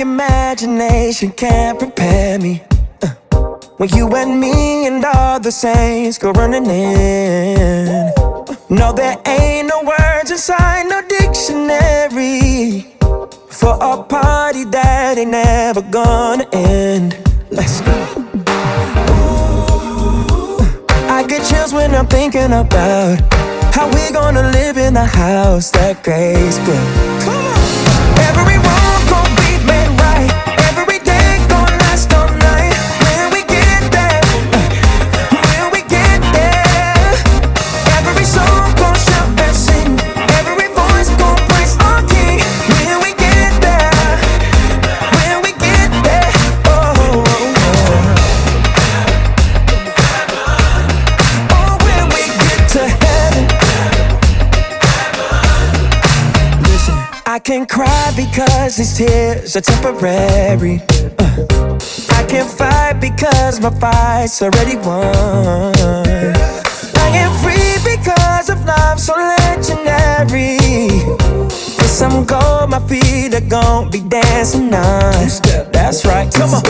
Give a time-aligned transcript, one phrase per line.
[0.00, 2.62] imagination can't prepare me.
[3.02, 3.08] Uh,
[3.78, 8.12] when you and me and all the saints go running in.
[8.68, 12.94] No, there ain't no words inside no dictionary
[13.50, 17.16] for a party that ain't never gonna end.
[17.50, 17.92] Let's go.
[21.08, 23.20] I get chills when I'm thinking about
[23.74, 27.24] how we gonna live in the house that Grace built.
[27.24, 27.56] Come on.
[28.28, 28.58] Every
[57.46, 60.82] can cry because these tears are temporary.
[61.16, 61.78] Uh,
[62.10, 65.72] I can fight because my fight's already won.
[66.96, 70.58] I am free because of love so legendary.
[71.06, 75.28] With some gold, my feet are gon' be dancing on.
[75.70, 76.64] That's right, come on.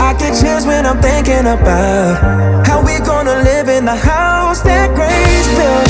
[0.00, 4.92] I get chills when I'm thinking about how we gonna live in the house that
[4.96, 5.87] Grace built.